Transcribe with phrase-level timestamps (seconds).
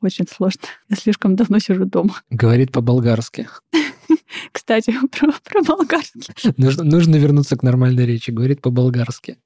[0.00, 0.62] очень сложно.
[0.88, 2.22] Я слишком давно сижу дома.
[2.30, 3.48] Говорит по-болгарски.
[4.52, 6.22] Кстати, про, про болгарский.
[6.56, 8.30] Нужно, нужно вернуться к нормальной речи.
[8.30, 9.38] Говорит по-болгарски.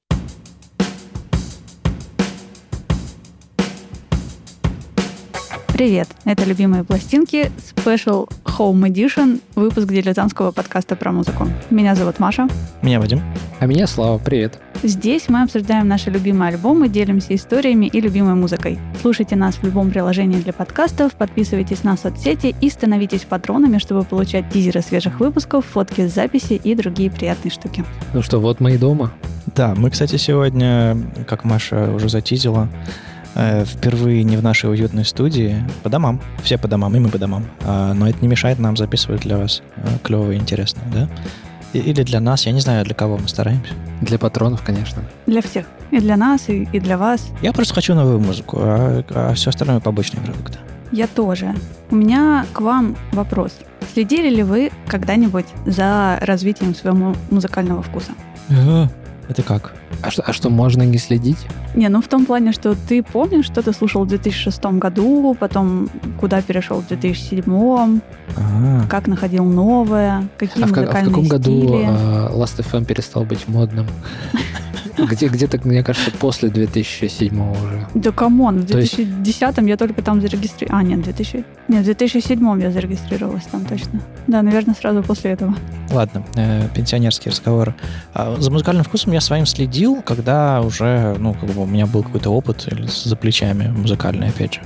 [5.75, 6.07] Привет!
[6.23, 11.49] Это «Любимые пластинки» Special Home Edition, выпуск дилетантского подкаста про музыку.
[11.69, 12.47] Меня зовут Маша.
[12.81, 13.19] Меня Вадим.
[13.59, 14.17] А меня Слава.
[14.17, 14.57] Привет.
[14.83, 18.79] Здесь мы обсуждаем наши любимые альбомы, делимся историями и любимой музыкой.
[19.01, 24.49] Слушайте нас в любом приложении для подкастов, подписывайтесь на соцсети и становитесь патронами, чтобы получать
[24.49, 27.83] тизеры свежих выпусков, фотки с записи и другие приятные штуки.
[28.13, 29.11] Ну что, вот мы и дома.
[29.53, 32.69] Да, мы, кстати, сегодня, как Маша уже затизила,
[33.35, 37.45] впервые не в нашей уютной студии, по домам, все по домам, и мы по домам.
[37.63, 41.09] А, но это не мешает нам записывать для вас э, клево и интересно, да?
[41.73, 43.73] Или для нас, я не знаю, для кого мы стараемся.
[43.99, 45.03] Для патронов, конечно.
[45.27, 45.65] Для всех.
[45.91, 47.27] И для нас, и, и для вас.
[47.41, 50.57] Я просто хочу новую музыку, а, а все остальное побочные продукты.
[50.91, 51.53] Я тоже.
[51.91, 53.51] У меня к вам вопрос.
[53.93, 58.11] Следили ли вы когда-нибудь за развитием своего музыкального вкуса?
[59.27, 59.73] Это как?
[60.01, 61.47] А что, а что, можно не следить?
[61.73, 65.89] Не, ну в том плане, что ты помнишь, что ты слушал в 2006 году, потом
[66.19, 68.01] куда перешел в 2007,
[68.37, 68.87] ага.
[68.89, 71.37] как находил новое, какие а музыкальные в, а в каком стили.
[71.37, 73.87] году э, Last FM перестал быть модным?
[74.97, 77.87] Где, где-то, мне кажется, после 2007 уже.
[77.93, 80.85] Да come on, в 2010 я только там зарегистрировалась.
[80.85, 81.45] А, нет, 2000...
[81.67, 84.01] нет, в 2007 я зарегистрировалась там точно.
[84.27, 85.55] Да, наверное, сразу после этого.
[85.91, 87.75] Ладно, э, пенсионерский разговор.
[88.13, 92.03] А, за музыкальным вкусом я своим следил, когда уже, ну, как бы у меня был
[92.03, 94.61] какой-то опыт или за плечами музыкальный, опять же.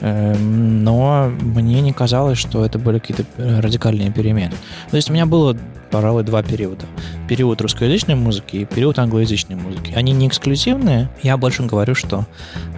[0.00, 4.54] Эм, но мне не казалось, что это были какие-то радикальные перемены.
[4.90, 5.56] То есть у меня было
[5.92, 6.86] пожалуй, два периода.
[7.28, 9.92] Период русскоязычной музыки и период англоязычной музыки.
[9.94, 11.08] Они не эксклюзивные.
[11.22, 12.24] Я больше говорю, что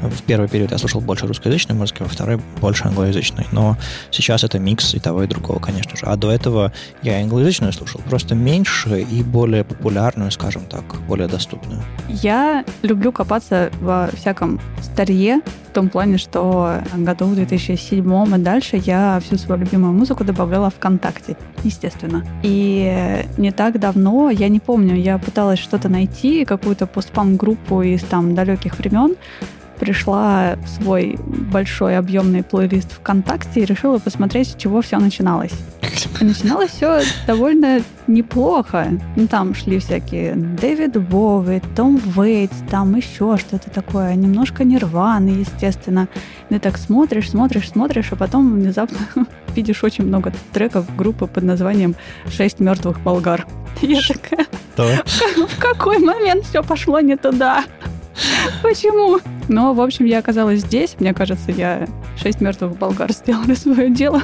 [0.02, 3.46] в первый период я слушал больше русскоязычной музыки, во второй больше англоязычной.
[3.52, 3.78] Но
[4.10, 6.04] сейчас это микс и того, и другого, конечно же.
[6.06, 11.80] А до этого я англоязычную слушал, просто меньше и более популярную, скажем так, более доступную.
[12.08, 15.40] Я люблю копаться во всяком старье,
[15.70, 20.70] в том плане, что году в 2007 и дальше я всю свою любимую музыку добавляла
[20.70, 22.24] ВКонтакте, естественно.
[22.44, 23.03] И
[23.38, 28.78] не так давно, я не помню, я пыталась что-то найти, какую-то постпанк-группу из там далеких
[28.78, 29.16] времен,
[29.84, 35.52] пришла в свой большой объемный плейлист ВКонтакте и решила посмотреть, с чего все начиналось.
[36.20, 38.88] И начиналось все довольно неплохо.
[39.16, 46.08] Ну, там шли всякие Дэвид Боуи, Том Вейтс, там еще что-то такое, немножко нирваны, естественно.
[46.48, 48.96] Ты так смотришь, смотришь, смотришь, а потом внезапно
[49.54, 51.94] видишь очень много треков группы под названием
[52.34, 53.46] «Шесть мертвых болгар».
[53.82, 54.46] Я такая,
[55.46, 57.64] в какой момент все пошло не туда?
[58.62, 59.20] Почему?
[59.48, 60.96] Но, в общем, я оказалась здесь.
[60.98, 61.86] Мне кажется, я
[62.16, 64.22] шесть мертвых болгар сделала свое дело.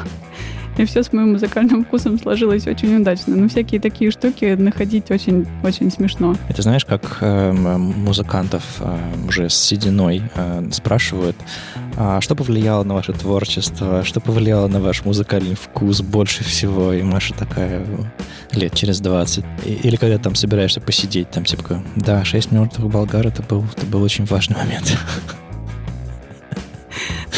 [0.78, 3.36] И все с моим музыкальным вкусом сложилось очень удачно.
[3.36, 6.36] Но всякие такие штуки находить очень-очень смешно.
[6.48, 11.36] Это знаешь, как э, музыкантов э, уже с сединой э, спрашивают,
[12.02, 16.94] а что повлияло на ваше творчество, что повлияло на ваш музыкальный вкус больше всего?
[16.94, 17.86] И Маша такая
[18.52, 19.44] лет через 20.
[19.66, 24.02] Или когда там собираешься посидеть, там типа, да, шесть мертвых болгар, это был, это был
[24.02, 24.96] очень важный момент.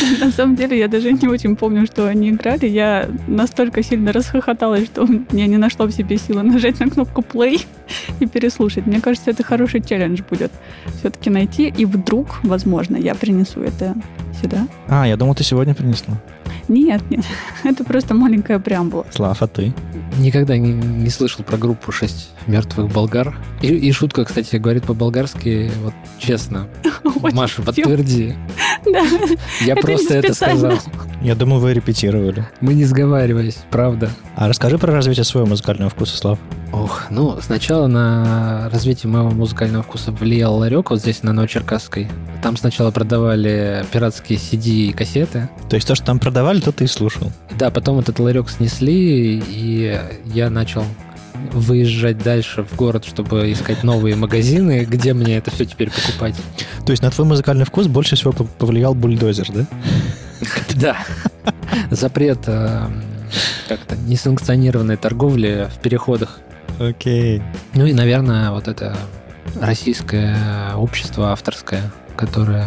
[0.21, 2.67] На самом деле, я даже не очень помню, что они играли.
[2.67, 7.65] Я настолько сильно расхохоталась, что я не нашла в себе силы нажать на кнопку play
[8.21, 8.87] и переслушать.
[8.87, 10.53] Мне кажется, это хороший челлендж будет
[10.99, 11.69] все-таки найти.
[11.69, 13.95] И вдруг, возможно, я принесу это
[14.41, 14.67] сюда.
[14.89, 16.15] А, я думал, ты сегодня принесла.
[16.69, 17.25] Нет, нет.
[17.65, 19.05] Это просто маленькая преамбула.
[19.11, 19.73] Слав, а ты?
[20.19, 23.37] Никогда не, не слышал про группу «Шесть мертвых болгар».
[23.61, 26.69] И, и шутка, кстати, говорит по-болгарски, вот честно.
[27.33, 28.35] Маша, подтверди.
[28.85, 29.05] Да.
[29.61, 30.75] Я просто это сказал.
[31.23, 32.49] Я думал, вы репетировали.
[32.61, 34.11] Мы не сговаривались, правда.
[34.35, 36.39] А расскажи про развитие своего музыкального вкуса, Слав.
[36.73, 42.09] Ох, ну, сначала на развитие моего музыкального вкуса влиял ларек вот здесь, на Новочеркасской.
[42.43, 45.51] Там сначала продавали пиратские CD и кассеты.
[45.69, 47.31] То есть то, что там продавали, то ты и слушал?
[47.59, 50.85] Да, потом этот ларек снесли, и я начал
[51.53, 56.37] выезжать дальше в город, чтобы искать новые магазины, где мне это все теперь покупать.
[56.87, 59.67] То есть на твой музыкальный вкус больше всего повлиял бульдозер, да?
[60.75, 60.97] Да.
[61.91, 62.87] Запрет э,
[63.69, 66.41] как-то несанкционированной торговли в переходах.
[66.79, 67.43] Окей.
[67.75, 68.97] Ну и, наверное, вот это
[69.61, 72.67] российское общество авторское, которое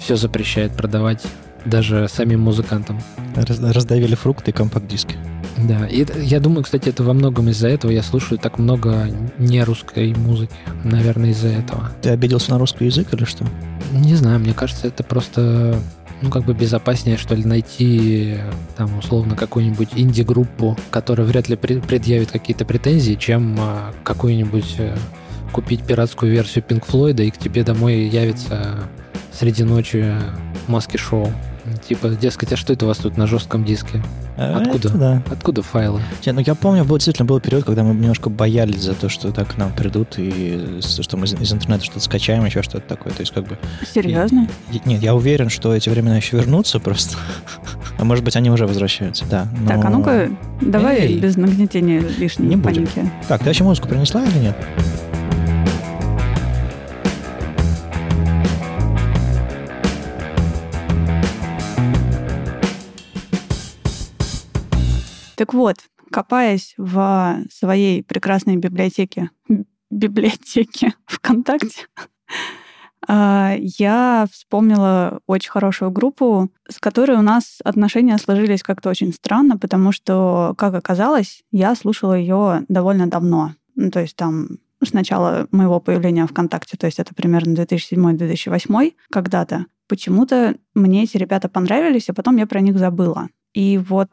[0.00, 1.22] все запрещает продавать
[1.64, 3.00] даже самим музыкантам.
[3.36, 5.16] Раздавили фрукты и компакт-диски.
[5.68, 9.08] Да, и это, я думаю, кстати, это во многом из-за этого я слушаю так много
[9.38, 10.52] не русской музыки.
[10.84, 11.90] Наверное, из-за этого.
[12.02, 13.46] Ты обиделся на русский язык или что?
[13.92, 15.78] Не знаю, мне кажется, это просто
[16.20, 18.38] ну, как бы безопаснее, что ли, найти
[18.76, 24.96] там, условно, какую-нибудь инди-группу, которая вряд ли предъявит какие-то претензии, чем а, какую-нибудь э,
[25.52, 28.88] купить пиратскую версию Pink Floyd, и к тебе домой явится
[29.32, 30.14] среди ночи
[30.66, 31.30] маски шоу.
[31.86, 34.02] Типа, дескать, а что это у вас тут на жестком диске?
[34.36, 34.88] А, Откуда?
[34.88, 35.22] Это да.
[35.30, 36.02] Откуда файлы?
[36.26, 39.32] Не, ну я помню, был, действительно был период, когда мы немножко боялись за то, что
[39.32, 43.12] так к нам придут и что мы из, из интернета что-то скачаем, еще что-то такое.
[43.12, 43.58] То есть как бы...
[43.94, 44.48] Серьезно?
[44.72, 47.16] И, нет, я уверен, что эти времена еще вернутся просто.
[47.98, 49.48] а может быть, они уже возвращаются, да.
[49.60, 49.68] Но...
[49.68, 52.90] Так, а ну-ка, давай Эй, без нагнетения лишней не паники.
[52.94, 53.12] Будем.
[53.28, 54.56] Так, ты вообще музыку принесла или нет?
[65.44, 65.76] Так вот,
[66.10, 69.28] копаясь в своей прекрасной библиотеке,
[69.90, 71.86] библиотеке ВКонтакте,
[73.06, 79.58] а, я вспомнила очень хорошую группу, с которой у нас отношения сложились как-то очень странно,
[79.58, 83.52] потому что, как оказалось, я слушала ее довольно давно.
[83.74, 84.48] Ну, то есть там
[84.82, 89.66] с начала моего появления ВКонтакте, то есть это примерно 2007-2008 когда-то.
[89.88, 93.28] Почему-то мне эти ребята понравились, а потом я про них забыла.
[93.52, 94.08] И вот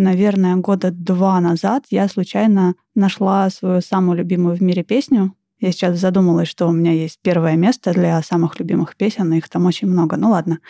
[0.00, 5.34] наверное, года два назад я случайно нашла свою самую любимую в мире песню.
[5.60, 9.66] Я сейчас задумалась, что у меня есть первое место для самых любимых песен, их там
[9.66, 10.16] очень много.
[10.16, 10.60] Ну ладно.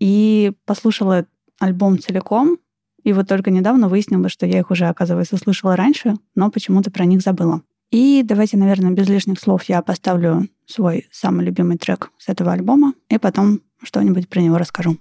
[0.00, 1.26] И послушала
[1.60, 2.58] альбом целиком,
[3.04, 7.04] и вот только недавно выяснила, что я их уже, оказывается, слышала раньше, но почему-то про
[7.04, 7.62] них забыла.
[7.90, 12.94] И давайте, наверное, без лишних слов я поставлю свой самый любимый трек с этого альбома,
[13.10, 14.96] и потом что-нибудь про него расскажу.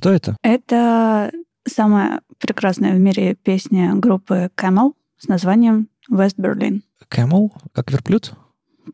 [0.00, 0.34] Что это?
[0.42, 1.30] Это
[1.68, 6.80] самая прекрасная в мире песня группы Camel с названием West Berlin.
[7.10, 7.50] Camel?
[7.74, 8.32] Как верблюд?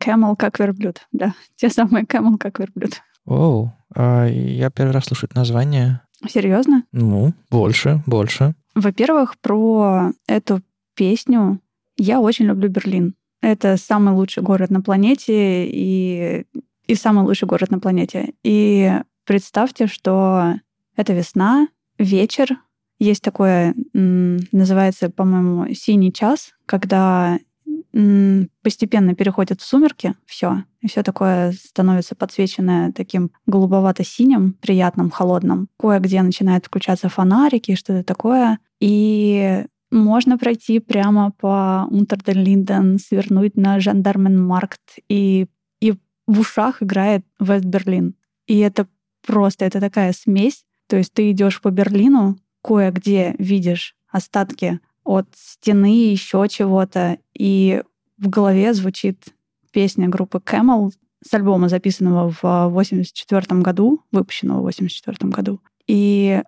[0.00, 1.32] Camel как верблюд, да.
[1.54, 3.02] Те самые Camel как верблюд.
[3.24, 6.00] Оу, а я первый раз слышу это название.
[6.28, 6.82] Серьезно?
[6.90, 8.56] Ну, больше, больше.
[8.74, 10.60] Во-первых, про эту
[10.96, 11.60] песню
[11.96, 13.14] я очень люблю Берлин.
[13.42, 16.46] Это самый лучший город на планете и,
[16.88, 18.34] и самый лучший город на планете.
[18.42, 18.92] И
[19.24, 20.56] представьте, что
[20.96, 22.58] это весна, вечер.
[22.98, 27.38] Есть такое, называется, по-моему, синий час, когда
[28.62, 35.68] постепенно переходят в сумерки, все, и все такое становится подсвеченное таким голубовато-синим, приятным, холодным.
[35.78, 38.58] Кое-где начинают включаться фонарики, что-то такое.
[38.80, 45.46] И можно пройти прямо по Унтерден-Линден, свернуть на Жандарменмаркт, и,
[45.80, 45.94] и
[46.26, 48.14] в ушах играет Вест-Берлин.
[48.46, 48.86] И это
[49.26, 56.10] просто, это такая смесь то есть ты идешь по Берлину, кое-где видишь остатки от стены,
[56.10, 57.82] еще чего-то, и
[58.18, 59.34] в голове звучит
[59.72, 60.90] песня группы Camel
[61.24, 65.60] с альбома, записанного в 84 году, выпущенного в 84 году.
[65.86, 66.42] И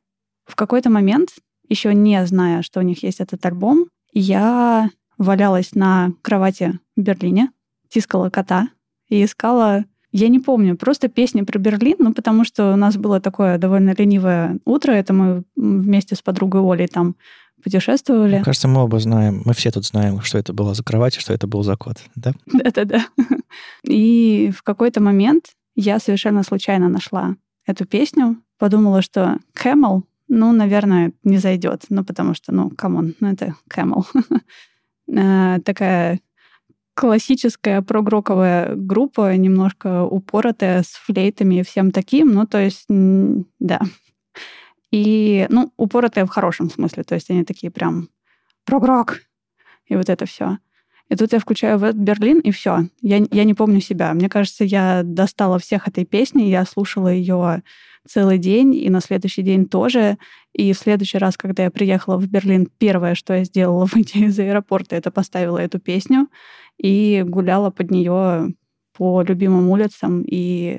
[0.45, 1.31] в какой-то момент,
[1.69, 7.53] еще не зная, что у них есть этот альбом, я валялась на кровати в Берлине,
[7.89, 8.69] тискала кота
[9.09, 9.85] и искала
[10.19, 13.95] Я не помню, просто песни про Берлин, ну, потому что у нас было такое довольно
[13.97, 17.15] ленивое утро, это мы вместе с подругой Олей там
[17.63, 18.37] путешествовали.
[18.37, 21.21] Мне кажется, мы оба знаем, мы все тут знаем, что это было за кровать и
[21.21, 22.33] что это был за кот, да?
[22.47, 23.07] Да-да-да.
[23.85, 31.13] И в какой-то момент я совершенно случайно нашла эту песню, подумала, что Camel, ну, наверное,
[31.23, 34.05] не зайдет, ну, потому что, ну, come on, ну, это Camel.
[35.11, 36.21] Э, такая
[36.99, 42.35] классическая прогроковая группа, немножко упоротая, с флейтами и всем таким.
[42.35, 43.81] Ну, то есть, да.
[44.91, 47.05] И, ну, упоротая в хорошем смысле.
[47.05, 48.09] То есть они такие прям
[48.65, 49.21] прогрок.
[49.87, 50.59] И вот это все.
[51.09, 52.89] И тут я включаю в Берлин, и все.
[53.01, 54.13] Я, я не помню себя.
[54.13, 57.63] Мне кажется, я достала всех этой песни, я слушала ее
[58.09, 60.19] целый день, и на следующий день тоже.
[60.53, 64.37] И в следующий раз, когда я приехала в Берлин, первое, что я сделала, выйдя из
[64.41, 66.27] аэропорта, это поставила эту песню
[66.79, 68.55] и гуляла под нее
[68.97, 70.23] по любимым улицам.
[70.27, 70.79] И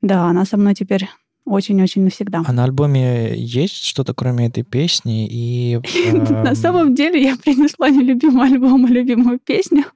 [0.00, 1.08] да, она со мной теперь
[1.44, 2.42] очень-очень навсегда.
[2.46, 5.26] А на альбоме есть что-то, кроме этой песни?
[5.30, 5.78] И
[6.12, 9.84] на эм, самом деле я принесла не любимый альбом, а любимую песню.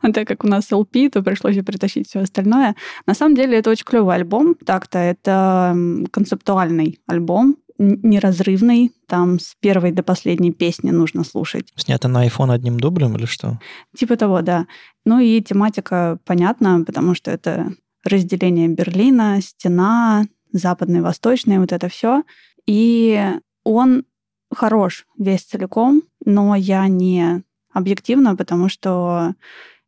[0.00, 2.74] А так как у нас LP, то пришлось и притащить все остальное.
[3.04, 4.54] На самом деле это очень клевый альбом.
[4.64, 5.76] Так-то это
[6.10, 8.92] концептуальный альбом, неразрывный.
[9.06, 11.72] Там с первой до последней песни нужно слушать.
[11.76, 13.58] Снято на iPhone одним дублем или что?
[13.96, 14.66] Типа того, да.
[15.04, 17.72] Ну и тематика понятна, потому что это
[18.04, 22.22] разделение Берлина, стена, западный, восточный, вот это все.
[22.66, 23.32] И
[23.64, 24.04] он
[24.54, 27.42] хорош весь целиком, но я не
[27.72, 29.34] объективно, потому что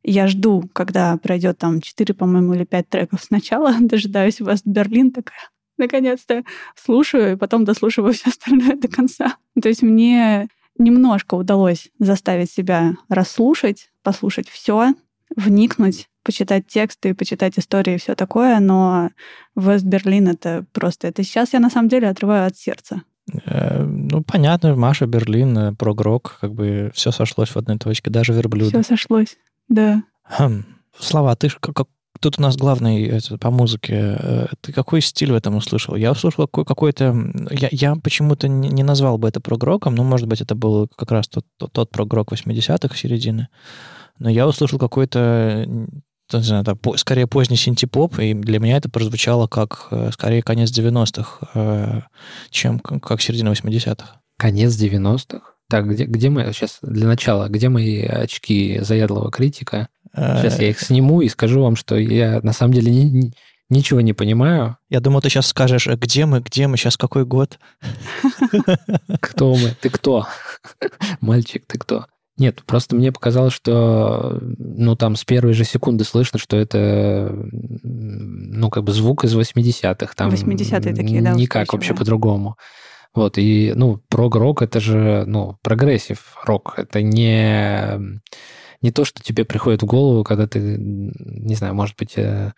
[0.03, 5.51] я жду, когда пройдет там 4, по-моему, или 5 треков сначала, дожидаюсь вас Берлин, такая,
[5.81, 6.45] наконец-то
[6.77, 9.37] слушаю, и потом дослушиваю все остальное до конца.
[9.61, 14.95] То есть мне немножко удалось заставить себя расслушать, послушать все,
[15.37, 19.11] вникнуть, почитать тексты, почитать истории и все такое, но
[19.57, 21.09] Вест-Берлин это просто...
[21.09, 23.03] Это сейчас я на самом деле отрываю от сердца.
[23.45, 28.33] Э, ну, понятно, Маша, Берлин, э, прогрок, как бы все сошлось в одной точке, даже
[28.33, 28.69] верблюд.
[28.69, 29.37] Все сошлось,
[29.69, 30.03] да.
[30.25, 30.65] Хм.
[30.99, 31.87] Слава, ты как
[32.21, 34.17] тут у нас главный это, по музыке.
[34.19, 35.95] Э, ты какой стиль в этом услышал?
[35.95, 37.15] Я услышал какой, какой-то...
[37.51, 41.29] Я, я почему-то не, назвал бы это прогроком, но, может быть, это был как раз
[41.29, 43.49] тот, тот, тот прогрок 80-х середины.
[44.19, 45.67] Но я услышал какой-то
[46.97, 52.01] скорее поздний синтепоп, и для меня это прозвучало как э, скорее конец 90-х, э,
[52.51, 54.21] чем как середина 80-х.
[54.39, 55.41] Конец 90-х?
[55.69, 59.89] Так, где, где мы сейчас для начала, где мои очки заядлого критика?
[60.15, 63.33] Сейчас я их сниму и скажу вам, что я на самом деле не,
[63.69, 64.77] ничего не понимаю.
[64.89, 67.59] Я думал, ты сейчас скажешь, «Э, где мы, где мы, сейчас какой год?
[69.21, 69.75] Кто мы?
[69.81, 70.27] Ты кто?
[71.21, 72.07] Мальчик, ты кто?
[72.37, 77.31] Нет, просто мне показалось, что ну там с первой же секунды слышно, что это
[77.83, 80.15] ну как бы звук из 80-х.
[80.17, 81.33] Там 80-е такие, да.
[81.33, 82.57] Никак вообще по-другому.
[83.13, 86.75] Вот, и, ну, прог-рок— это же, ну, progressive rock.
[86.77, 88.21] Это не,
[88.83, 92.53] не то, что тебе приходит в голову, когда ты, не знаю, может быть, э,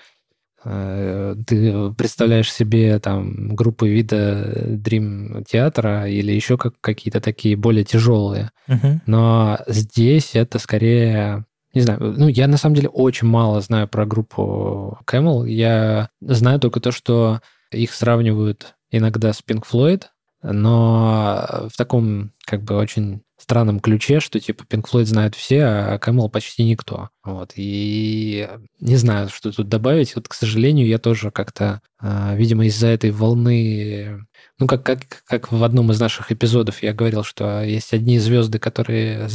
[0.64, 7.84] Э, ты представляешь себе там группы вида Dream театра или еще как, какие-то такие более
[7.84, 8.50] тяжелые.
[8.68, 9.00] Uh-huh.
[9.06, 14.04] Но здесь это скорее не знаю, ну, я на самом деле очень мало знаю про
[14.04, 15.48] группу Camel.
[15.48, 20.04] Я знаю только то, что их сравнивают иногда с Pink Floyd,
[20.42, 25.98] но в таком как бы очень странном ключе, что типа Pink Floyd знают все, а
[25.98, 27.10] Camel почти никто.
[27.24, 27.52] Вот.
[27.56, 28.48] И
[28.80, 30.14] не знаю, что тут добавить.
[30.14, 34.24] Вот, к сожалению, я тоже как-то, а, видимо, из-за этой волны
[34.58, 38.60] ну, как, как, как в одном из наших эпизодов я говорил, что есть одни звезды,
[38.60, 39.28] которые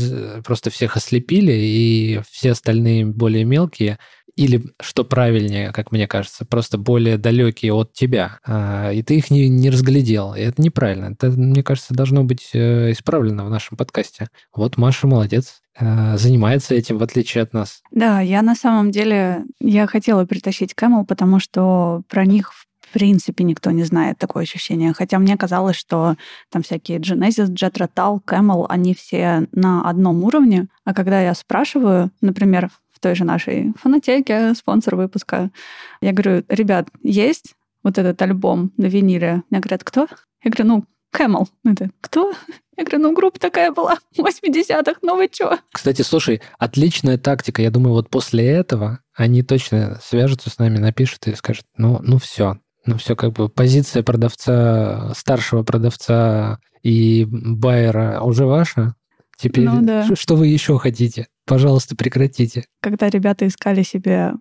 [0.45, 3.99] просто всех ослепили, и все остальные более мелкие
[4.37, 9.31] или, что правильнее, как мне кажется, просто более далекие от тебя, а, и ты их
[9.31, 10.35] не, не разглядел.
[10.35, 11.11] И это неправильно.
[11.11, 14.29] Это, мне кажется, должно быть э, исправлено в нашем подкасте.
[14.55, 17.81] Вот Маша молодец э, занимается этим, в отличие от нас.
[17.91, 23.43] Да, я на самом деле, я хотела притащить Camel, потому что про них в принципе
[23.43, 24.93] никто не знает такое ощущение.
[24.93, 26.15] Хотя мне казалось, что
[26.51, 30.67] там всякие Genesis, Jet Rotal, Camel, они все на одном уровне.
[30.85, 35.51] А когда я спрашиваю, например, в той же нашей фанатеке, спонсор выпуска.
[36.01, 39.43] Я говорю, ребят, есть вот этот альбом на виниле?
[39.51, 40.07] Мне говорят, кто?
[40.43, 40.85] Я говорю, ну,
[41.15, 41.47] Camel.
[41.63, 42.33] Это кто?
[42.75, 45.59] Я говорю, ну, группа такая была в 80-х, ну вы чё?
[45.71, 47.61] Кстати, слушай, отличная тактика.
[47.61, 52.17] Я думаю, вот после этого они точно свяжутся с нами, напишут и скажут, ну, ну
[52.17, 58.95] все, ну все как бы позиция продавца, старшего продавца и байера уже ваша.
[59.37, 60.07] Теперь ну, да.
[60.15, 61.27] что вы еще хотите?
[61.47, 62.65] Пожалуйста, прекратите.
[62.81, 64.33] Когда ребята искали себе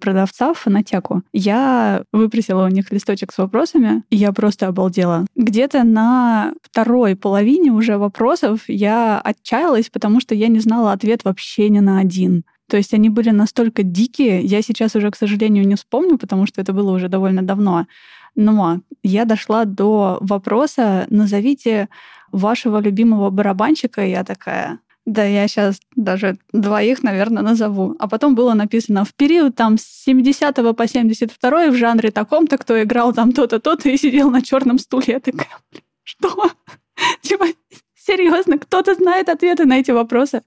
[0.00, 5.26] продавца в фонотеку, я выпросила у них листочек с вопросами, и я просто обалдела.
[5.36, 11.68] Где-то на второй половине уже вопросов я отчаялась, потому что я не знала ответ вообще
[11.68, 12.44] ни на один.
[12.70, 16.62] То есть они были настолько дикие, я сейчас уже, к сожалению, не вспомню, потому что
[16.62, 17.86] это было уже довольно давно.
[18.34, 21.88] Но я дошла до вопроса «назовите
[22.32, 27.94] вашего любимого барабанщика», и я такая да, я сейчас даже двоих, наверное, назову.
[28.00, 32.82] А потом было написано в период там с 70 по 72 в жанре таком-то, кто
[32.82, 35.04] играл там то-то, то-то и сидел на черном стуле.
[35.06, 35.48] Я такая,
[36.02, 36.50] что?
[37.22, 37.46] Типа,
[37.94, 40.42] серьезно, кто-то знает ответы на эти вопросы?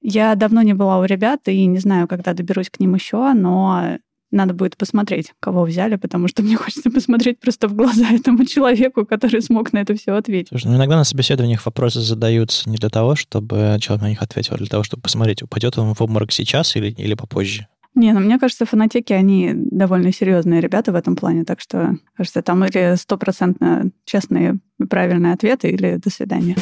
[0.00, 3.98] Я давно не была у ребят и не знаю, когда доберусь к ним еще, но
[4.30, 9.04] надо будет посмотреть, кого взяли, потому что мне хочется посмотреть просто в глаза этому человеку,
[9.04, 10.48] который смог на это все ответить.
[10.48, 14.54] Слушай, ну иногда на собеседованиях вопросы задаются не для того, чтобы человек на них ответил,
[14.54, 17.66] а для того, чтобы посмотреть, упадет он в обморок сейчас или, или попозже.
[17.96, 22.40] Не, ну мне кажется, фанатеки, они довольно серьезные ребята в этом плане, так что, кажется,
[22.40, 26.56] там или стопроцентно честные правильные ответы, или до свидания.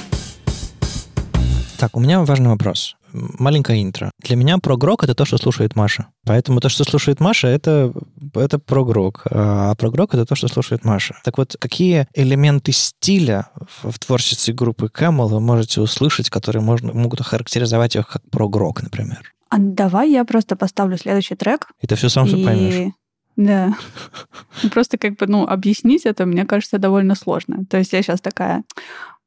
[1.79, 4.11] Так, у меня важный вопрос маленькое интро.
[4.23, 6.09] Для меня прогрок— это то, что слушает Маша.
[6.25, 7.93] Поэтому то, что слушает Маша, это,
[8.35, 9.23] это прогрок.
[9.31, 11.17] А прогрок— это то, что слушает Маша.
[11.25, 13.49] Так вот, какие элементы стиля
[13.83, 18.83] в, в творчестве группы Camel вы можете услышать, которые можно, могут охарактеризовать их как прогрок,
[18.83, 19.33] например?
[19.51, 21.69] А давай я просто поставлю следующий трек.
[21.81, 22.45] И ты все сам и...
[22.45, 22.93] поймешь.
[23.37, 23.73] Да.
[24.73, 27.65] Просто как бы, ну, объяснить это, мне кажется, довольно сложно.
[27.71, 28.65] То есть я сейчас такая,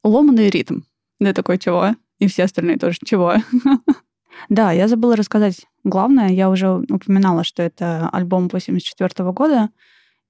[0.03, 0.81] ломанный ритм.
[1.21, 1.95] Да такой, чего?
[2.21, 3.35] И все остальные тоже чего.
[4.49, 6.29] Да, я забыла рассказать главное.
[6.29, 9.69] Я уже упоминала, что это альбом 84 года,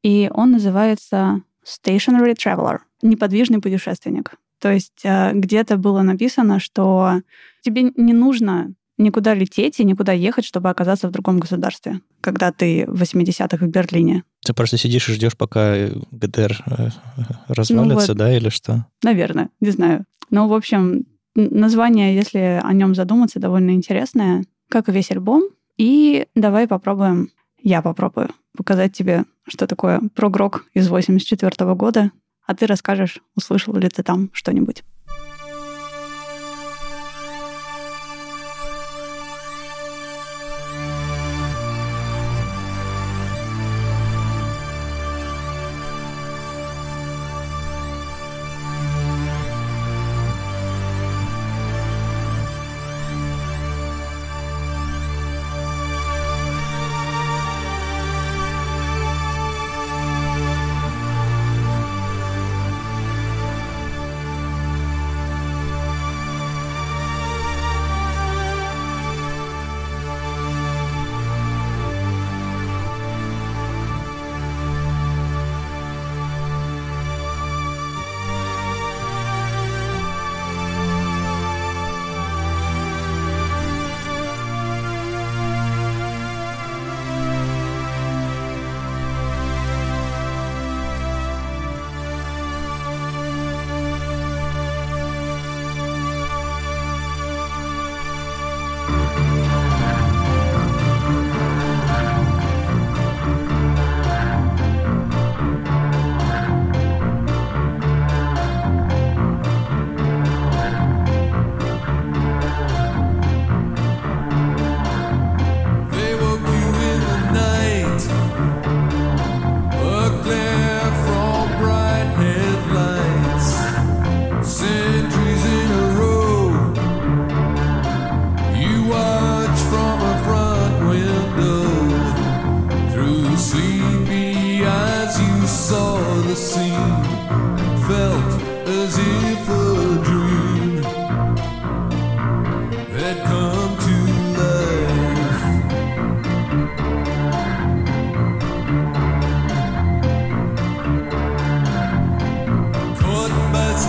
[0.03, 4.35] и он называется Stationary Traveler, неподвижный путешественник.
[4.59, 7.21] То есть э, где-то было написано, что
[7.61, 12.85] тебе не нужно никуда лететь и никуда ехать, чтобы оказаться в другом государстве, когда ты
[12.87, 14.23] в 80-х в Берлине.
[14.45, 16.89] Ты просто сидишь и ждешь, пока ГДР э,
[17.47, 18.87] развалится, ну, вот, да, или что?
[19.03, 20.05] Наверное, не знаю.
[20.29, 21.05] Ну, в общем,
[21.49, 25.43] Название, если о нем задуматься, довольно интересное, как и весь альбом.
[25.77, 27.29] И давай попробуем,
[27.61, 32.11] я попробую показать тебе, что такое прогрок из 84 года,
[32.45, 34.83] а ты расскажешь, услышал ли ты там что-нибудь.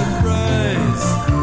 [0.03, 1.42] surprise.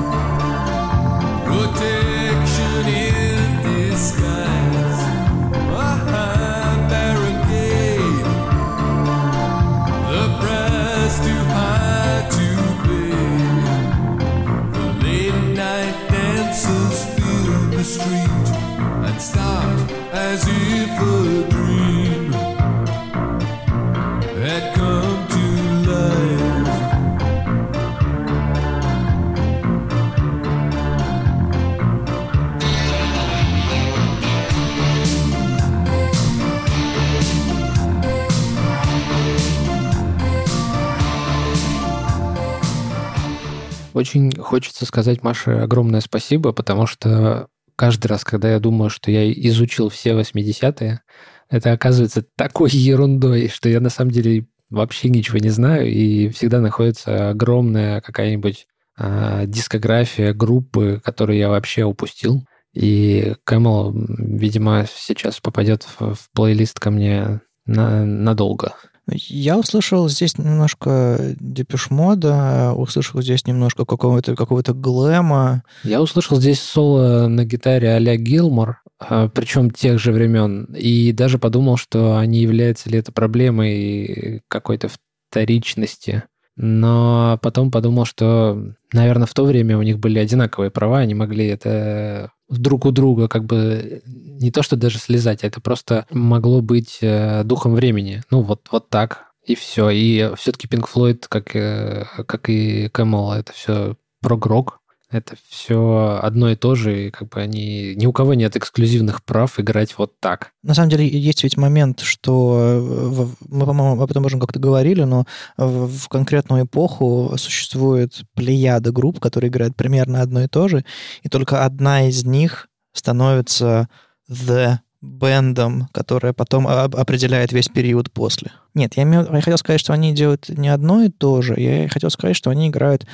[44.00, 49.30] Очень хочется сказать Маше огромное спасибо, потому что каждый раз, когда я думаю, что я
[49.30, 51.02] изучил все 80-е,
[51.50, 56.62] это оказывается такой ерундой, что я на самом деле вообще ничего не знаю, и всегда
[56.62, 62.46] находится огромная какая-нибудь э, дискография группы, которую я вообще упустил.
[62.74, 68.76] И Camel, видимо, сейчас попадет в, в плейлист ко мне на, надолго.
[69.14, 75.64] Я услышал здесь немножко депешмода, услышал здесь немножко какого-то какого глэма.
[75.84, 81.40] Я услышал здесь соло на гитаре а-ля Гилмор, а, причем тех же времен, и даже
[81.40, 84.90] подумал, что они являются ли это проблемой какой-то
[85.30, 86.24] вторичности.
[86.62, 91.48] Но потом подумал, что, наверное, в то время у них были одинаковые права, они могли
[91.48, 96.62] это друг у друга как бы не то, что даже слезать, а это просто могло
[96.62, 98.24] быть э, духом времени.
[98.30, 99.90] Ну, вот, вот так, и все.
[99.90, 104.82] И все-таки Pink Floyd, как, э, как и Кэмэл, это все прогрок.
[105.12, 107.96] Это все одно и то же, и как бы они...
[107.96, 110.52] Ни у кого нет эксклюзивных прав играть вот так.
[110.62, 115.26] На самом деле есть ведь момент, что мы, по-моему, об этом уже как-то говорили, но
[115.58, 120.86] в конкретную эпоху существует плеяда групп, которые играют примерно одно и то же,
[121.24, 123.90] и только одна из них становится
[124.30, 128.52] the бендом, которая потом определяет весь период после.
[128.74, 131.56] Нет, я, я хотел сказать, что они делают не одно и то же.
[131.58, 133.08] Я хотел сказать, что они играют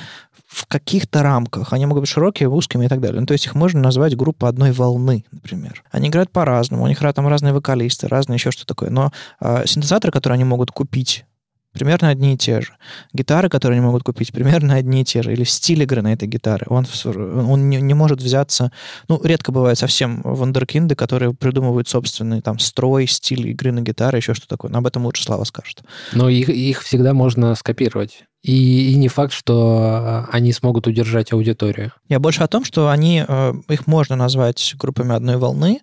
[0.56, 1.74] в каких-то рамках.
[1.74, 3.20] Они могут быть широкими, узкими и так далее.
[3.20, 5.84] Ну, то есть их можно назвать группа одной волны, например.
[5.92, 8.90] Они играют по-разному, у них там разные вокалисты, разные еще что такое.
[8.90, 11.26] Но э, синтезаторы, которые они могут купить
[11.74, 12.78] примерно одни и те же.
[13.12, 15.34] Гитары, которые они могут купить, примерно одни и те же.
[15.34, 16.66] Или стиль игры на этой гитаре.
[16.70, 18.72] Он, он не, не может взяться...
[19.10, 24.34] Ну, редко бывает совсем вундеркинды, которые придумывают собственный там строй, стиль игры на гитаре, еще
[24.34, 24.72] что такое.
[24.72, 25.82] Но об этом лучше Слава скажет.
[26.14, 28.24] Но их, их всегда можно скопировать.
[28.46, 31.92] И, и не факт, что они смогут удержать аудиторию.
[32.10, 35.80] Я больше о том, что они, э, их можно назвать группами одной волны,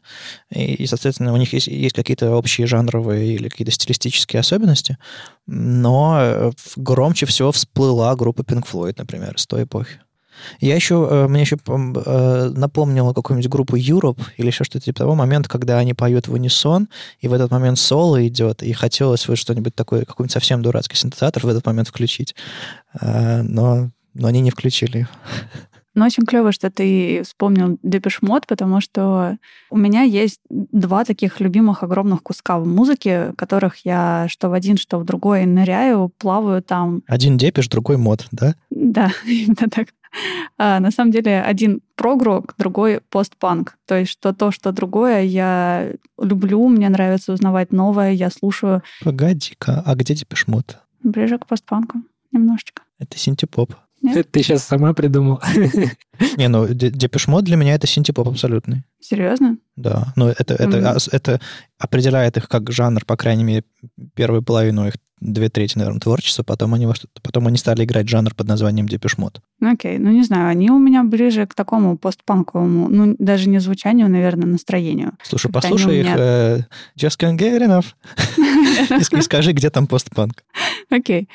[0.48, 4.96] и, и соответственно, у них есть, есть какие-то общие жанровые или какие-то стилистические особенности,
[5.48, 9.98] но э, громче всего всплыла группа Pink Floyd, например, с той эпохи.
[10.60, 15.14] Я еще, э, мне еще э, напомнила какую-нибудь группу Europe или еще что-то типа того
[15.14, 16.88] момента, когда они поют в унисон,
[17.20, 21.44] и в этот момент соло идет, и хотелось вот что-нибудь такое, какой-нибудь совсем дурацкий синтезатор
[21.44, 22.34] в этот момент включить,
[23.00, 25.08] э, но, но они не включили.
[25.94, 29.36] Ну, очень клево, что ты вспомнил Депешмот, потому что
[29.70, 34.78] у меня есть два таких любимых огромных куска в музыке, которых я что в один,
[34.78, 37.02] что в другой ныряю, плаваю там.
[37.06, 38.54] Один Депеш, другой мод, да?
[38.70, 39.88] Да, именно так.
[40.58, 43.76] А, на самом деле один прогрок, другой постпанк.
[43.86, 48.82] То есть что то, что другое я люблю, мне нравится узнавать новое, я слушаю.
[49.02, 50.78] Погоди-ка, а где Депешмот?
[51.02, 52.82] Ближе к постпанку немножечко.
[52.98, 53.74] Это синтепоп.
[54.02, 54.30] Нет?
[54.30, 55.40] ты сейчас сама придумал.
[56.36, 58.82] Не, ну Депешмот для меня это синтепоп абсолютный.
[59.00, 59.58] Серьезно?
[59.76, 60.12] Да.
[60.16, 61.08] Но это, это, mm-hmm.
[61.12, 61.40] это
[61.78, 63.64] определяет их как жанр, по крайней мере,
[64.14, 68.08] первую половину их две трети, наверное, творчества, потом они, во что потом они стали играть
[68.08, 69.40] жанр под названием Депешмот.
[69.60, 74.08] Окей, ну не знаю, они у меня ближе к такому постпанковому, ну даже не звучанию,
[74.10, 75.12] наверное, настроению.
[75.22, 76.16] Слушай, Как послушай их, меня...
[76.18, 76.58] э,
[76.98, 77.94] Just can't get enough.
[79.18, 80.44] и скажи, где там постпанк.
[80.90, 81.28] Окей.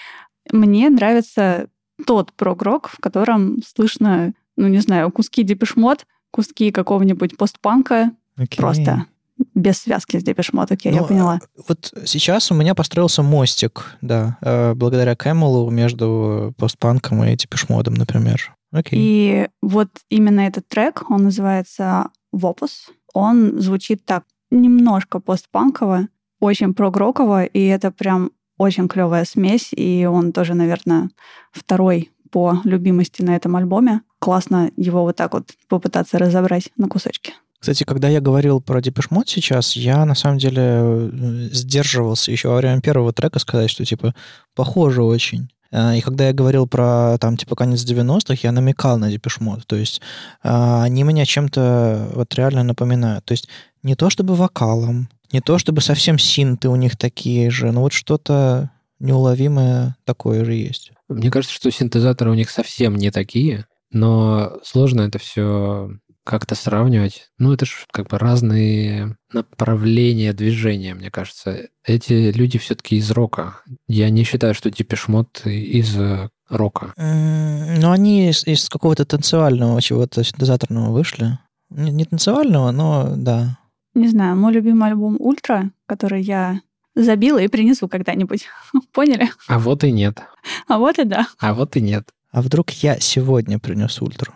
[0.52, 1.67] Мне нравится
[2.06, 8.12] тот прогрок, в котором слышно, ну не знаю, куски депешмот, куски какого-нибудь постпанка,
[8.56, 9.06] просто
[9.54, 11.39] без связки с депешмот, окей, ну, я поняла.
[11.67, 18.56] Вот сейчас у меня построился мостик, да, э, благодаря Кэмелу между постпанком и депешмодом, например.
[18.71, 19.00] Окей.
[19.02, 26.08] И вот именно этот трек, он называется «Вопус», он звучит так немножко постпанково,
[26.39, 31.10] очень прогроково, и это прям очень клевая смесь, и он тоже, наверное,
[31.52, 34.02] второй по любимости на этом альбоме.
[34.19, 37.34] Классно его вот так вот попытаться разобрать на кусочки.
[37.60, 42.50] Кстати, когда я говорил про Depeche Mode сейчас, я на самом деле э, сдерживался еще
[42.50, 44.13] во время первого трека сказать, что типа
[44.56, 45.50] похоже очень.
[45.72, 49.63] А, и когда я говорил про там типа конец 90-х, я намекал на Depeche Mode.
[49.65, 50.02] То есть
[50.43, 53.26] а, они меня чем-то вот реально напоминают.
[53.26, 53.48] То есть
[53.84, 57.93] не то чтобы вокалом, не то чтобы совсем синты у них такие же, но вот
[57.93, 60.91] что-то неуловимое такое же есть.
[61.10, 65.91] Мне кажется, что синтезаторы у них совсем не такие, но сложно это все
[66.28, 67.30] как-то сравнивать.
[67.40, 71.70] Ну, это же как бы разные направления движения, мне кажется.
[71.86, 73.62] Эти люди все-таки из рока.
[73.88, 76.94] Я не считаю, что Депешмот из э, рока.
[76.98, 81.40] Ну, они из, из какого-то танцевального чего-то синтезаторного вышли.
[81.70, 83.58] Не, не танцевального, но да.
[83.94, 86.60] Не знаю, мой любимый альбом «Ультра», который я
[86.94, 88.48] забила и принесу когда-нибудь.
[88.92, 89.30] Поняли?
[89.48, 90.22] А вот и нет.
[90.68, 91.28] А вот и да.
[91.40, 92.10] А вот и нет.
[92.32, 94.34] А вдруг я сегодня принес ультру?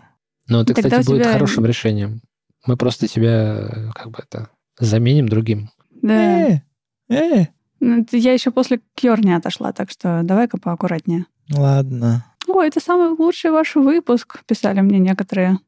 [0.51, 2.21] Ну, это, Тогда кстати, у будет тебя- хорошим решением.
[2.67, 5.69] Мы просто тебя э, как бы это заменим другим.
[6.01, 6.13] Да.
[6.49, 6.61] Э,
[7.09, 7.45] э,
[7.79, 11.25] Ну, это Я еще после Кьор не отошла, так что давай-ка поаккуратнее.
[11.49, 12.25] ладно.
[12.47, 15.59] Ой, это самый лучший ваш выпуск, писали мне некоторые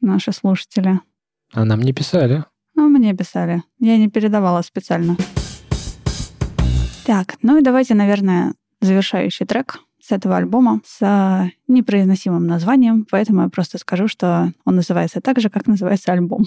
[0.00, 0.98] наши слушатели.
[1.52, 2.44] А нам не писали.
[2.74, 3.62] Ну, мне писали.
[3.78, 5.16] Я не передавала специально.
[7.06, 13.48] Так, ну и давайте, наверное, завершающий трек с этого альбома с непроизносимым названием, поэтому я
[13.48, 16.44] просто скажу, что он называется так же, как называется альбом.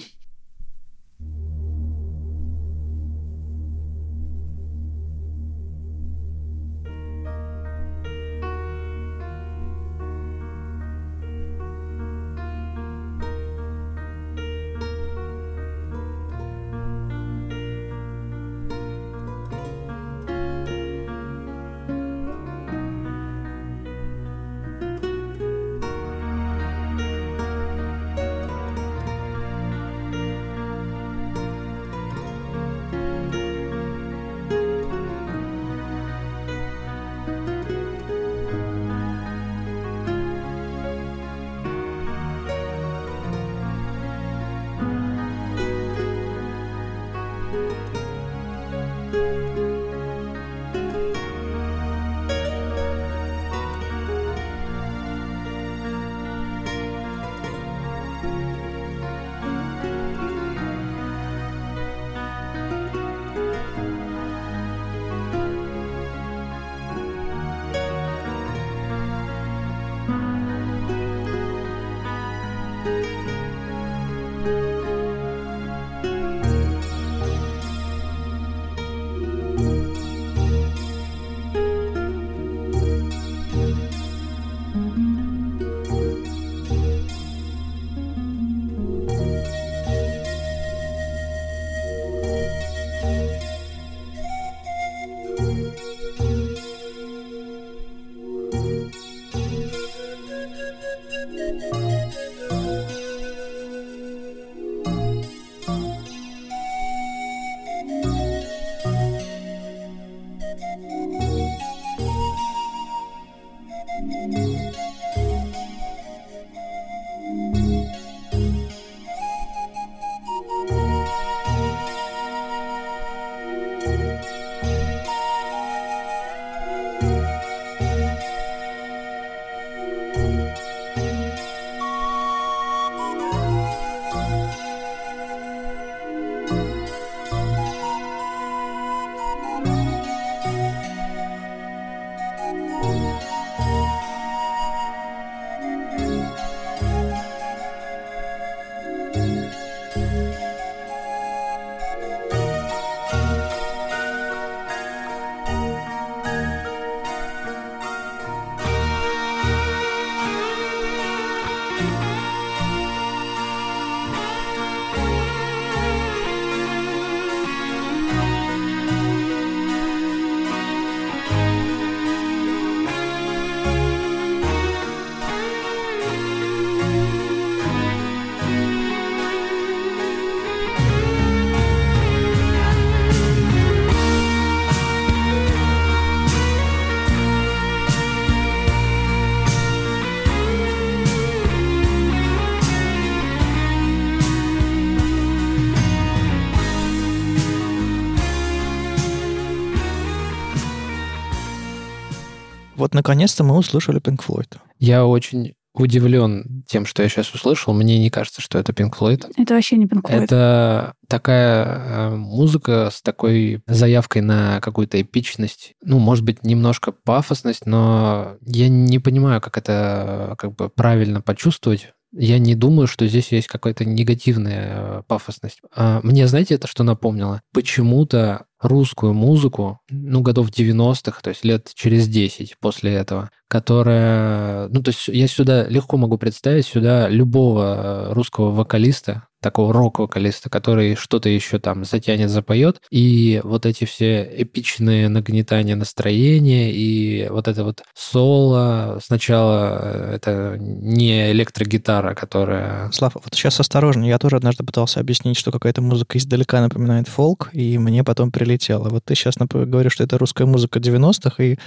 [202.88, 204.56] Вот наконец-то мы услышали Pink Floyd.
[204.78, 207.74] Я очень удивлен тем, что я сейчас услышал.
[207.74, 209.30] Мне не кажется, что это Pink Floyd.
[209.36, 210.22] Это вообще не Pink Floyd.
[210.24, 215.74] Это такая э, музыка с такой заявкой на какую-то эпичность.
[215.82, 221.20] Ну, может быть, немножко пафосность, но я не понимаю, как это э, как бы правильно
[221.20, 221.92] почувствовать.
[222.12, 225.60] Я не думаю, что здесь есть какая-то негативная э, пафосность.
[225.76, 227.42] А Мне, знаете, это что напомнило?
[227.52, 234.68] Почему-то русскую музыку, ну, годов 90-х, то есть лет через 10 после этого, которая...
[234.68, 240.50] Ну, то есть я сюда легко могу представить сюда любого э, русского вокалиста, такого рок-вокалиста,
[240.50, 247.46] который что-то еще там затянет, запоет, и вот эти все эпичные нагнетания настроения, и вот
[247.46, 252.90] это вот соло, сначала э, это не электрогитара, которая...
[252.90, 254.04] Слава, вот сейчас осторожно.
[254.04, 258.47] Я тоже однажды пытался объяснить, что какая-то музыка издалека напоминает фолк, и мне потом прилетело
[258.48, 258.88] пролетело.
[258.88, 261.58] Вот ты сейчас говоришь, что это русская музыка 90-х, и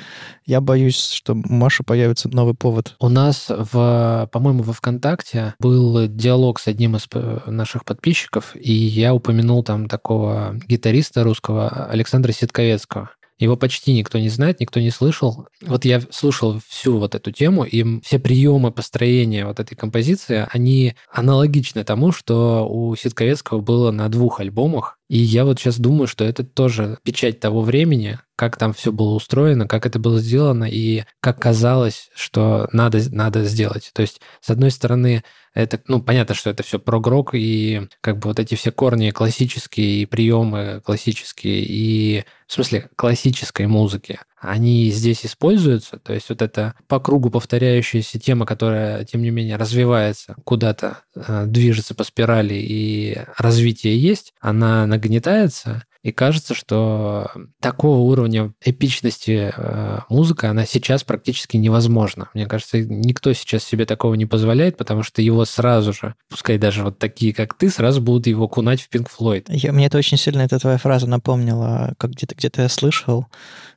[0.45, 2.95] я боюсь, что у Маши появится новый повод.
[2.99, 8.73] У нас, в, по-моему, во ВКонтакте был диалог с одним из э, наших подписчиков, и
[8.73, 13.11] я упомянул там такого гитариста русского Александра Ситковецкого.
[13.41, 15.47] Его почти никто не знает, никто не слышал.
[15.61, 20.93] Вот я слушал всю вот эту тему, и все приемы построения вот этой композиции, они
[21.11, 24.99] аналогичны тому, что у Ситковецкого было на двух альбомах.
[25.09, 29.15] И я вот сейчас думаю, что это тоже печать того времени, как там все было
[29.15, 33.89] устроено, как это было сделано и как казалось, что надо, надо сделать.
[33.93, 38.29] То есть, с одной стороны, это, ну, понятно, что это все прогрок и как бы
[38.29, 45.25] вот эти все корни классические и приемы классические и, в смысле, классической музыки, они здесь
[45.25, 50.99] используются, то есть вот эта по кругу повторяющаяся тема, которая, тем не менее, развивается, куда-то
[51.15, 59.53] э, движется по спирали и развитие есть, она нагнетается, и кажется, что такого уровня эпичности
[59.55, 62.29] э, музыка, она сейчас практически невозможна.
[62.33, 66.83] Мне кажется, никто сейчас себе такого не позволяет, потому что его сразу же, пускай даже
[66.83, 69.71] вот такие, как ты, сразу будут его кунать в Pink Floyd.
[69.71, 73.27] Мне это очень сильно, эта твоя фраза напомнила, как где-то где я слышал,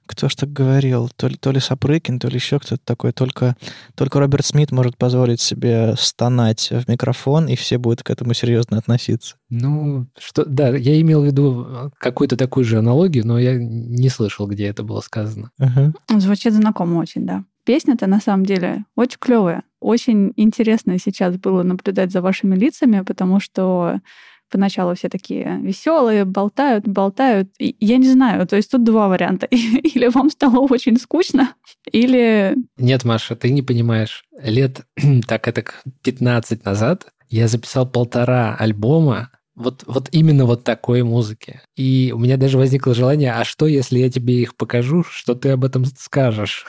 [0.07, 3.57] кто ж так говорил, то ли, то ли Сапрыкин, то ли еще кто-то такой, только,
[3.95, 8.79] только Роберт Смит может позволить себе стонать в микрофон, и все будут к этому серьезно
[8.79, 9.37] относиться.
[9.51, 14.47] Ну, что, да, я имел в виду какую-то такую же аналогию, но я не слышал,
[14.47, 15.51] где это было сказано.
[15.61, 15.93] Uh-huh.
[16.19, 17.45] Звучит знакомо очень, да.
[17.65, 19.63] Песня-то на самом деле очень клевая.
[19.81, 24.01] Очень интересно сейчас было наблюдать за вашими лицами, потому что
[24.51, 27.49] поначалу все такие веселые, болтают, болтают.
[27.59, 29.47] И я не знаю, то есть тут два варианта.
[29.51, 31.55] Или вам стало очень скучно,
[31.93, 32.57] или...
[32.77, 34.25] Нет, Маша, ты не понимаешь.
[34.43, 34.87] Лет
[35.27, 35.65] так это
[36.03, 41.61] 15 назад я записал полтора альбома вот, вот именно вот такой музыки.
[41.77, 45.51] И у меня даже возникло желание, а что, если я тебе их покажу, что ты
[45.51, 46.67] об этом скажешь?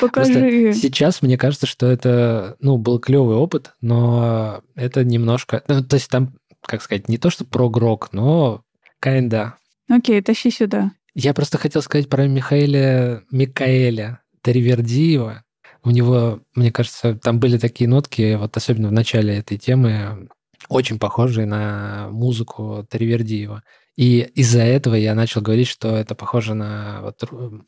[0.00, 0.32] Покажи.
[0.32, 5.96] Просто сейчас мне кажется, что это, ну, был клевый опыт, но это немножко, ну, то
[5.96, 6.34] есть там
[6.66, 8.62] как сказать, не то что прогрок, но
[9.04, 9.52] kinda.
[9.88, 10.92] Окей, тащи сюда.
[11.14, 15.44] Я просто хотел сказать про Михаэля Микаэля Таривердиева.
[15.84, 20.28] У него, мне кажется, там были такие нотки, вот особенно в начале этой темы,
[20.68, 23.62] очень похожие на музыку Таривердиева.
[23.96, 27.22] И из-за этого я начал говорить, что это похоже на вот,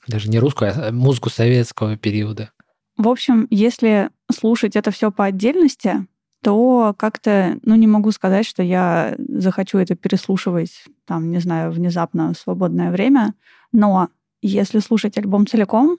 [0.07, 2.51] даже не русскую, а музыку советского периода.
[2.97, 6.07] В общем, если слушать это все по отдельности,
[6.45, 12.35] то как-то, ну, не могу сказать, что я захочу это переслушивать, там, не знаю, внезапно
[12.35, 13.33] в свободное время.
[13.73, 14.09] Но
[14.43, 15.97] если слушать альбом целиком,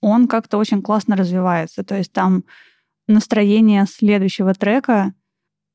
[0.00, 1.84] он как-то очень классно развивается.
[1.84, 2.44] То есть там
[3.06, 5.12] настроение следующего трека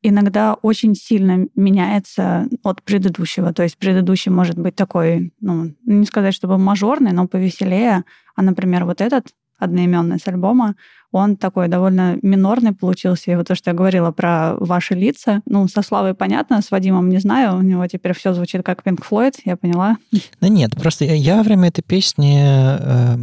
[0.01, 3.53] иногда очень сильно меняется от предыдущего.
[3.53, 8.03] То есть предыдущий может быть такой, ну, не сказать, чтобы мажорный, но повеселее.
[8.35, 10.75] А, например, вот этот одноименный с альбома,
[11.11, 13.31] он такой довольно минорный получился.
[13.31, 17.09] И вот то, что я говорила про ваши лица, ну, со Славой понятно, с Вадимом
[17.09, 19.97] не знаю, у него теперь все звучит как Pink Floyd, я поняла.
[20.41, 23.17] Да нет, просто я во время этой песни э,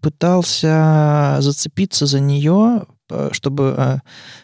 [0.00, 3.98] пытался зацепиться за нее, э, чтобы э,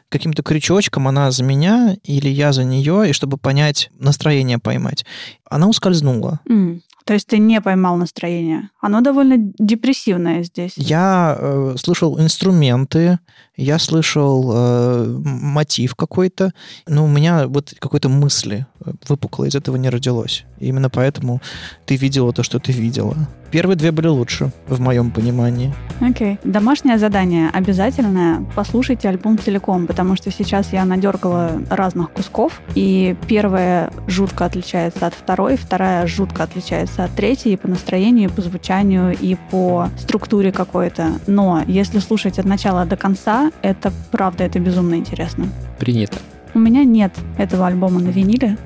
[0.09, 5.05] каким-то крючочком она за меня или я за нее, и чтобы понять, настроение поймать.
[5.51, 6.41] Она ускользнула.
[6.49, 6.81] Mm.
[7.05, 8.71] То есть ты не поймал настроение.
[8.81, 10.73] Оно довольно депрессивное здесь.
[10.77, 13.19] Я э, слышал инструменты,
[13.57, 16.53] я слышал э, мотив какой-то,
[16.87, 18.67] но у меня вот какой-то мысли
[19.09, 20.45] выпукло из этого не родилось.
[20.59, 21.41] И именно поэтому
[21.87, 23.17] ты видела то, что ты видела.
[23.51, 25.73] Первые две были лучше, в моем понимании.
[26.01, 26.33] Окей.
[26.33, 26.39] Okay.
[26.43, 28.45] Домашнее задание обязательное.
[28.57, 35.15] Послушайте альбом целиком, потому что сейчас я надергала разных кусков, и первая жутко отличается от
[35.15, 40.51] второй, вторая жутко отличается от третьей и по настроению, и по звучанию, и по структуре
[40.51, 41.13] какой-то.
[41.29, 45.47] Но если слушать от начала до конца, это правда, это безумно интересно.
[45.79, 46.19] Принято.
[46.55, 48.57] У меня нет этого альбома на виниле,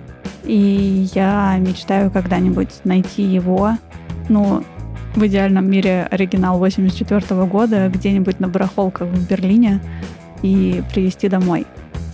[0.45, 3.73] и я мечтаю когда-нибудь найти его,
[4.29, 4.65] ну,
[5.15, 9.81] в идеальном мире оригинал 84 года где-нибудь на барахолках в Берлине
[10.43, 11.67] и привезти домой.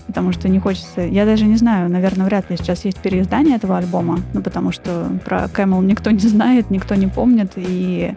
[0.07, 1.01] Потому что не хочется...
[1.01, 5.09] Я даже не знаю, наверное, вряд ли сейчас есть переиздание этого альбома, ну, потому что
[5.24, 8.14] про Camel никто не знает, никто не помнит, и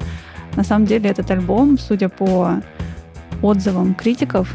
[0.55, 2.61] на самом деле этот альбом, судя по
[3.41, 4.49] отзывам критиков,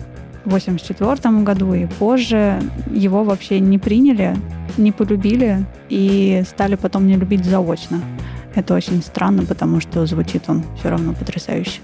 [0.45, 2.61] в 1984 году и позже
[2.91, 4.37] его вообще не приняли,
[4.77, 8.01] не полюбили и стали потом не любить заочно.
[8.55, 11.81] Это очень странно, потому что звучит он все равно потрясающе.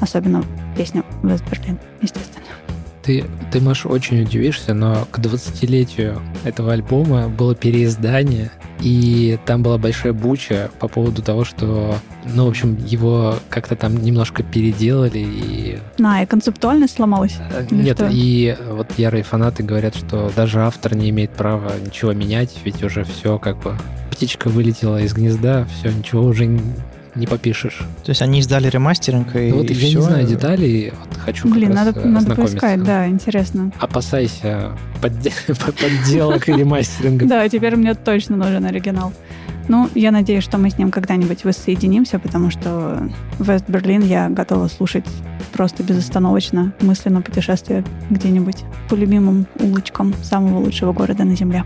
[0.00, 0.44] Особенно
[0.76, 2.44] песня «Вест Берлин», естественно.
[3.02, 9.76] Ты, ты, Маш, очень удивишься, но к 20-летию этого альбома было переиздание, и там была
[9.78, 15.78] большая буча по поводу того, что, ну, в общем, его как-то там немножко переделали и...
[15.98, 17.36] На, и концептуальность сломалась?
[17.52, 18.08] Э, нет, что?
[18.10, 23.04] и вот ярые фанаты говорят, что даже автор не имеет права ничего менять, ведь уже
[23.04, 23.76] все как бы
[24.12, 26.46] птичка вылетела из гнезда, все, ничего уже
[27.14, 27.78] не попишешь.
[28.04, 29.98] То есть они издали ремастеринг и, ну, вот и я все?
[29.98, 33.70] не знаю деталей, вот хочу Блин, надо, э, надо поискать, да, интересно.
[33.78, 37.28] Опасайся подделок и ремастерингов.
[37.28, 39.12] Да, теперь мне точно нужен оригинал.
[39.68, 43.08] Ну, я надеюсь, что мы с ним когда-нибудь воссоединимся, потому что
[43.38, 45.04] Вест Берлин я готова слушать
[45.52, 51.64] просто безостановочно, мысленно путешествие где-нибудь по любимым улочкам самого лучшего города на Земле.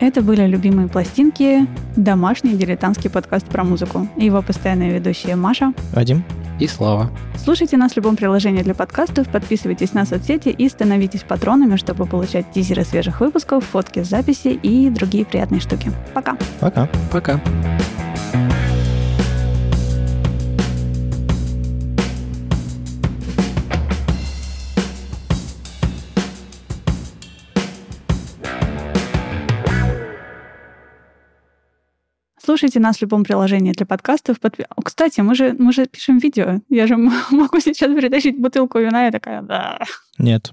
[0.00, 4.08] Это были «Любимые пластинки», домашний дилетантский подкаст про музыку.
[4.16, 6.24] Его постоянные ведущие Маша, Вадим
[6.58, 7.10] и Слава.
[7.36, 12.50] Слушайте нас в любом приложении для подкастов, подписывайтесь на соцсети и становитесь патронами, чтобы получать
[12.50, 15.92] тизеры свежих выпусков, фотки записи и другие приятные штуки.
[16.14, 16.38] Пока.
[16.60, 16.88] Пока.
[17.12, 17.38] Пока.
[32.50, 34.38] Слушайте нас в любом приложении для подкастов.
[34.84, 36.60] Кстати, мы же, мы же пишем видео.
[36.68, 36.96] Я же
[37.30, 39.78] могу сейчас притащить бутылку вина и такая, да.
[40.18, 40.52] Нет.